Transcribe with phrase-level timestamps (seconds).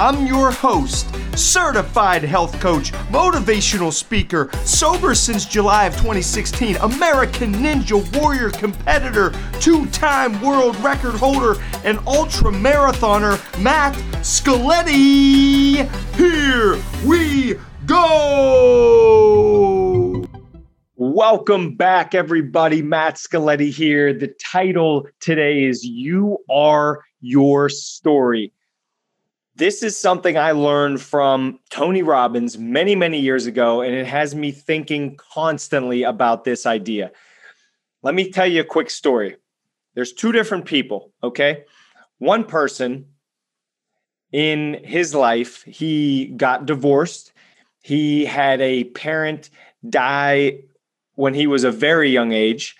[0.00, 8.00] I'm your host, certified health coach, motivational speaker, sober since July of 2016, American Ninja
[8.18, 13.92] Warrior competitor, two time world record holder, and ultra marathoner, Matt
[14.22, 15.86] Scaletti.
[16.16, 19.14] Here we go!
[20.96, 22.80] Welcome back, everybody.
[22.80, 24.14] Matt Scaletti here.
[24.14, 28.54] The title today is You Are Your Story.
[29.60, 34.34] This is something I learned from Tony Robbins many, many years ago, and it has
[34.34, 37.12] me thinking constantly about this idea.
[38.02, 39.36] Let me tell you a quick story.
[39.94, 41.64] There's two different people, okay?
[42.16, 43.08] One person
[44.32, 47.34] in his life, he got divorced.
[47.82, 49.50] He had a parent
[49.86, 50.60] die
[51.16, 52.76] when he was a very young age.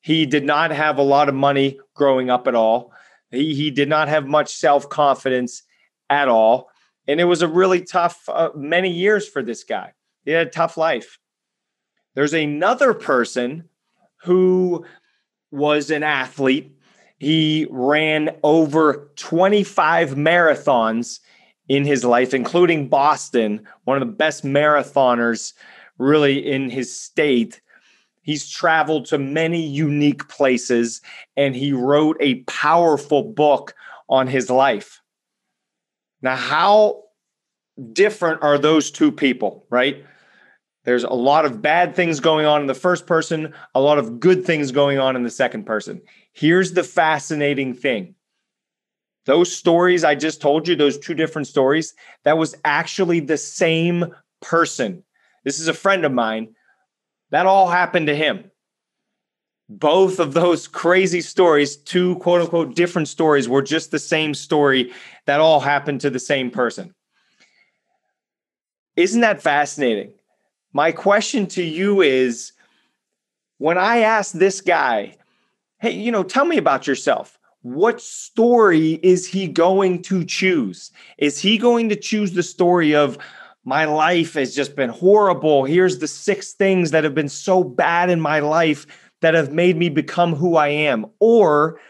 [0.00, 2.92] He did not have a lot of money growing up at all.
[3.30, 5.62] He, he did not have much self confidence
[6.10, 6.70] at all.
[7.06, 9.92] And it was a really tough uh, many years for this guy.
[10.24, 11.18] He had a tough life.
[12.14, 13.68] There's another person
[14.22, 14.84] who
[15.50, 16.76] was an athlete.
[17.18, 21.20] He ran over 25 marathons
[21.68, 25.52] in his life, including Boston, one of the best marathoners
[25.98, 27.60] really in his state.
[28.22, 31.00] He's traveled to many unique places
[31.36, 33.74] and he wrote a powerful book
[34.08, 35.00] on his life.
[36.24, 37.02] Now, how
[37.92, 40.06] different are those two people, right?
[40.84, 44.20] There's a lot of bad things going on in the first person, a lot of
[44.20, 46.00] good things going on in the second person.
[46.32, 48.14] Here's the fascinating thing
[49.26, 51.94] those stories I just told you, those two different stories,
[52.24, 54.06] that was actually the same
[54.40, 55.02] person.
[55.44, 56.54] This is a friend of mine.
[57.30, 58.50] That all happened to him
[59.68, 64.92] both of those crazy stories, two quote unquote different stories, were just the same story
[65.26, 66.94] that all happened to the same person.
[68.96, 70.12] Isn't that fascinating?
[70.72, 72.52] My question to you is
[73.58, 75.16] when I asked this guy,
[75.78, 77.38] hey, you know, tell me about yourself.
[77.62, 80.90] What story is he going to choose?
[81.16, 83.16] Is he going to choose the story of
[83.64, 85.64] my life has just been horrible?
[85.64, 88.86] Here's the six things that have been so bad in my life
[89.20, 91.06] that have made me become who I am?
[91.18, 91.80] Or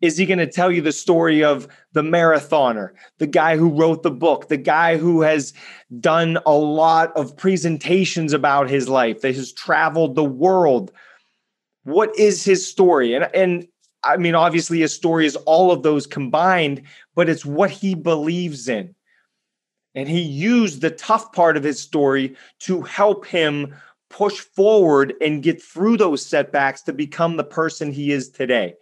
[0.00, 4.02] is he going to tell you the story of the marathoner, the guy who wrote
[4.02, 5.52] the book, the guy who has
[6.00, 10.90] done a lot of presentations about his life, that has traveled the world?
[11.84, 13.14] What is his story?
[13.14, 13.68] And, and
[14.02, 16.82] I mean, obviously, his story is all of those combined,
[17.14, 18.94] but it's what he believes in.
[19.94, 23.74] And he used the tough part of his story to help him
[24.08, 28.74] push forward and get through those setbacks to become the person he is today.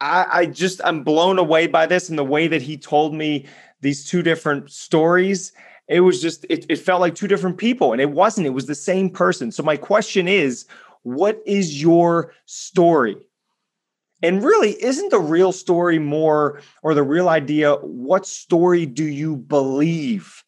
[0.00, 3.46] I, I just I'm blown away by this and the way that he told me
[3.80, 5.52] these two different stories.
[5.88, 8.46] It was just it, it felt like two different people, and it wasn't.
[8.46, 9.50] It was the same person.
[9.50, 10.66] So my question is,
[11.02, 13.16] what is your story?
[14.22, 19.36] And really, isn't the real story more, or the real idea, what story do you
[19.36, 20.44] believe?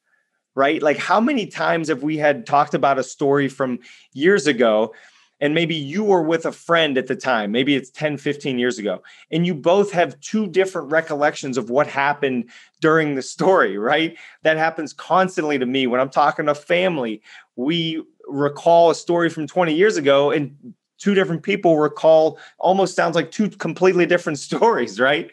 [0.55, 0.83] right?
[0.83, 3.79] Like, how many times have we had talked about a story from
[4.13, 4.95] years ago?
[5.41, 8.79] And maybe you were with a friend at the time, maybe it's 10, 15 years
[8.79, 9.03] ago,
[9.33, 12.49] and you both have two different recollections of what happened
[12.81, 14.17] during the story, right?
[14.43, 17.23] That happens constantly to me when I'm talking to family.
[17.57, 23.17] We recall a story from 20 years ago, and two different people recall almost sounds
[23.17, 25.31] like two completely different stories, right?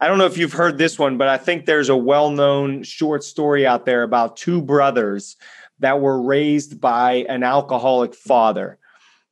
[0.00, 2.82] I don't know if you've heard this one, but I think there's a well known
[2.82, 5.36] short story out there about two brothers
[5.80, 8.78] that were raised by an alcoholic father.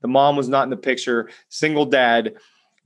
[0.01, 2.35] The mom was not in the picture, single dad.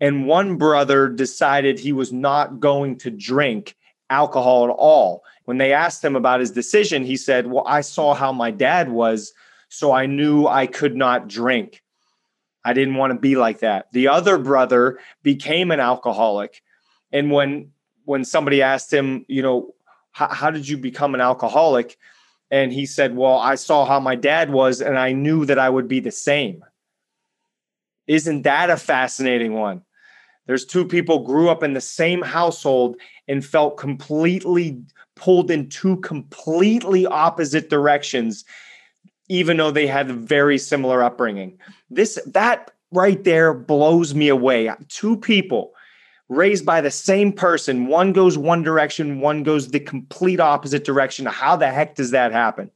[0.00, 3.76] And one brother decided he was not going to drink
[4.11, 5.23] alcohol at all.
[5.44, 8.90] When they asked him about his decision, he said, Well, I saw how my dad
[8.90, 9.32] was,
[9.69, 11.83] so I knew I could not drink.
[12.64, 13.93] I didn't want to be like that.
[13.93, 16.62] The other brother became an alcoholic.
[17.12, 17.70] And when
[18.06, 19.75] when somebody asked him, you know,
[20.12, 21.96] how did you become an alcoholic?
[22.50, 25.69] And he said, well, I saw how my dad was and I knew that I
[25.69, 26.64] would be the same.
[28.06, 29.82] Isn't that a fascinating one?
[30.46, 32.96] There's two people grew up in the same household
[33.26, 34.82] and felt completely
[35.16, 38.44] pulled in two completely opposite directions
[39.29, 41.59] even though they had very similar upbringing.
[41.91, 44.71] This that right there blows me away.
[44.88, 45.73] Two people
[46.29, 47.87] raised by the same person.
[47.87, 51.26] One goes one direction, one goes the complete opposite direction.
[51.26, 52.71] How the heck does that happen?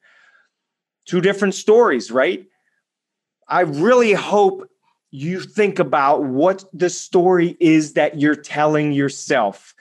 [1.07, 2.47] Two different stories, right?
[3.49, 4.69] I really hope
[5.11, 9.75] you think about what the story is that you're telling yourself.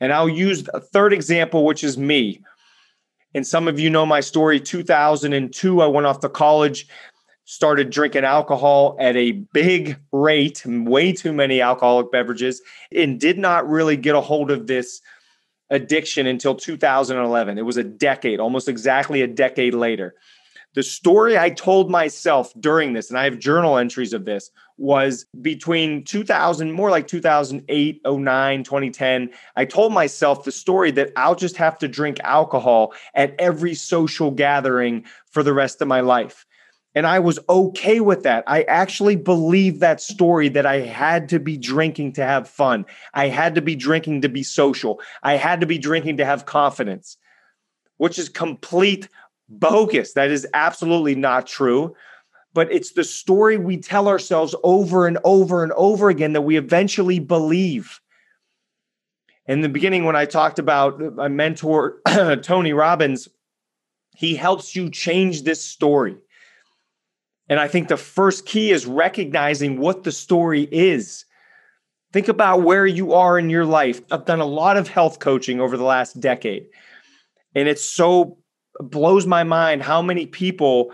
[0.00, 2.44] And I'll use a third example, which is me.
[3.38, 6.86] And some of you know my story 2002, I went off to college
[7.50, 12.60] started drinking alcohol at a big rate, way too many alcoholic beverages,
[12.94, 15.00] and did not really get a hold of this
[15.70, 17.56] addiction until 2011.
[17.56, 20.14] It was a decade, almost exactly a decade later.
[20.74, 25.26] The story I told myself during this, and I have journal entries of this, was
[25.40, 29.30] between 2000, more like 2008, 09, 2010.
[29.56, 34.30] I told myself the story that I'll just have to drink alcohol at every social
[34.30, 36.46] gathering for the rest of my life.
[36.94, 38.44] And I was okay with that.
[38.46, 42.86] I actually believed that story that I had to be drinking to have fun.
[43.14, 45.00] I had to be drinking to be social.
[45.22, 47.16] I had to be drinking to have confidence,
[47.98, 49.08] which is complete
[49.48, 50.14] bogus.
[50.14, 51.94] That is absolutely not true.
[52.54, 56.56] But it's the story we tell ourselves over and over and over again that we
[56.56, 58.00] eventually believe.
[59.46, 62.00] In the beginning, when I talked about my mentor,
[62.42, 63.28] Tony Robbins,
[64.14, 66.16] he helps you change this story
[67.48, 71.24] and I think the first key is recognizing what the story is.
[72.12, 74.00] Think about where you are in your life.
[74.10, 76.66] I've done a lot of health coaching over the last decade.
[77.54, 78.38] And it so
[78.80, 80.92] blows my mind how many people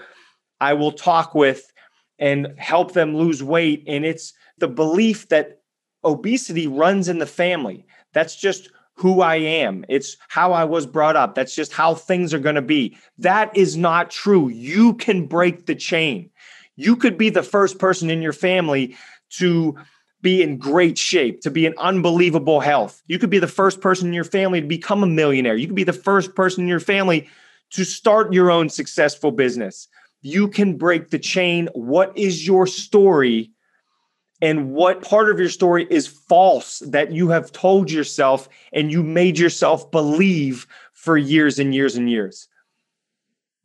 [0.64, 1.70] I will talk with
[2.18, 3.84] and help them lose weight.
[3.86, 5.60] And it's the belief that
[6.04, 7.86] obesity runs in the family.
[8.14, 9.84] That's just who I am.
[9.90, 11.34] It's how I was brought up.
[11.34, 12.96] That's just how things are going to be.
[13.18, 14.48] That is not true.
[14.48, 16.30] You can break the chain.
[16.76, 18.96] You could be the first person in your family
[19.40, 19.76] to
[20.22, 23.02] be in great shape, to be in unbelievable health.
[23.06, 25.56] You could be the first person in your family to become a millionaire.
[25.56, 27.28] You could be the first person in your family
[27.70, 29.88] to start your own successful business.
[30.26, 31.68] You can break the chain.
[31.74, 33.50] What is your story?
[34.40, 39.02] And what part of your story is false that you have told yourself and you
[39.02, 42.48] made yourself believe for years and years and years?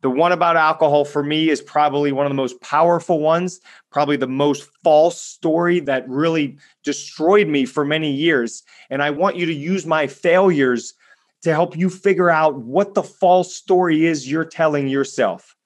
[0.02, 3.60] The one about alcohol for me is probably one of the most powerful ones,
[3.90, 8.64] probably the most false story that really destroyed me for many years.
[8.90, 10.92] And I want you to use my failures
[11.40, 15.56] to help you figure out what the false story is you're telling yourself.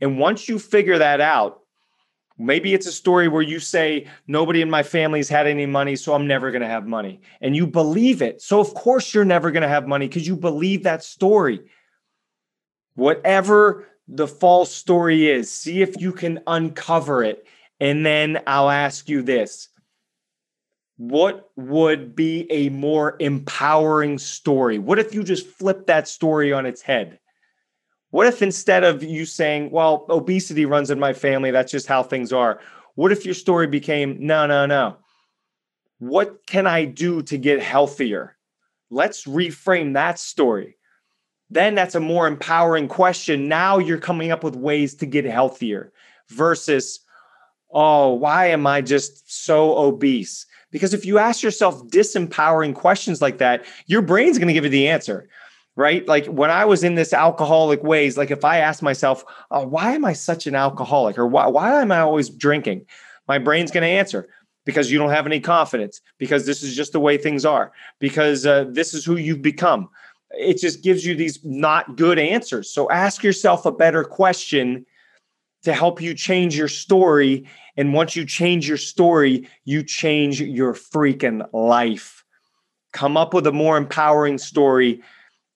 [0.00, 1.60] And once you figure that out,
[2.38, 6.14] maybe it's a story where you say, Nobody in my family's had any money, so
[6.14, 7.20] I'm never going to have money.
[7.40, 8.42] And you believe it.
[8.42, 11.60] So, of course, you're never going to have money because you believe that story.
[12.94, 17.46] Whatever the false story is, see if you can uncover it.
[17.80, 19.68] And then I'll ask you this
[20.96, 24.78] What would be a more empowering story?
[24.78, 27.18] What if you just flip that story on its head?
[28.14, 32.04] What if instead of you saying, well, obesity runs in my family, that's just how
[32.04, 32.60] things are?
[32.94, 34.98] What if your story became, no, no, no.
[35.98, 38.36] What can I do to get healthier?
[38.88, 40.76] Let's reframe that story
[41.50, 43.48] then that's a more empowering question.
[43.48, 45.92] Now you're coming up with ways to get healthier
[46.28, 47.00] versus,
[47.70, 50.46] oh, why am I just so obese?
[50.70, 54.70] Because if you ask yourself disempowering questions like that, your brain's going to give you
[54.70, 55.28] the answer,
[55.76, 56.06] right?
[56.06, 59.92] Like when I was in this alcoholic ways, like if I ask myself, oh, why
[59.92, 62.86] am I such an alcoholic or why, why am I always drinking?
[63.26, 64.28] My brain's going to answer
[64.64, 68.46] because you don't have any confidence, because this is just the way things are, because
[68.46, 69.88] uh, this is who you've become
[70.38, 72.70] it just gives you these not good answers.
[72.70, 74.86] So ask yourself a better question
[75.62, 77.46] to help you change your story.
[77.76, 82.24] And once you change your story, you change your freaking life.
[82.92, 85.02] Come up with a more empowering story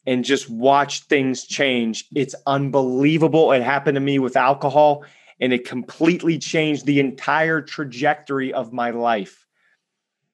[0.09, 2.07] and just watch things change.
[2.15, 3.53] It's unbelievable.
[3.53, 5.05] It happened to me with alcohol,
[5.38, 9.47] and it completely changed the entire trajectory of my life.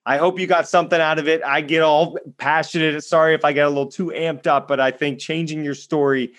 [0.07, 1.43] I hope you got something out of it.
[1.43, 3.03] I get all passionate.
[3.03, 6.35] Sorry if I get a little too amped up, but I think changing your story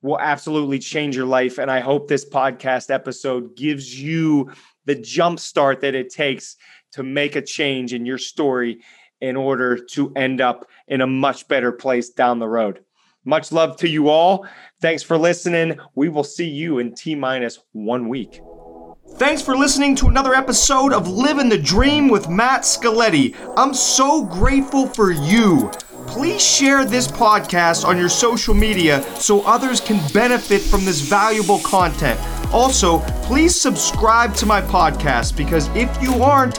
[0.00, 1.58] will absolutely change your life.
[1.58, 4.52] And I hope this podcast episode gives you
[4.84, 6.54] the jump start that it takes
[6.92, 8.80] to make a change in your story
[9.24, 12.84] in order to end up in a much better place down the road.
[13.24, 14.46] Much love to you all.
[14.82, 15.78] Thanks for listening.
[15.94, 18.42] We will see you in T minus one week.
[19.16, 23.34] Thanks for listening to another episode of Living the Dream with Matt Scaletti.
[23.56, 25.70] I'm so grateful for you.
[26.06, 31.60] Please share this podcast on your social media so others can benefit from this valuable
[31.60, 32.20] content.
[32.52, 36.58] Also, please subscribe to my podcast because if you aren't,